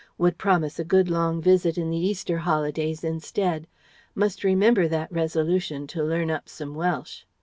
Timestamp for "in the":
1.77-1.97